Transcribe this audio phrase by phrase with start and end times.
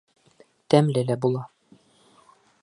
[0.73, 1.45] Тәмле лә була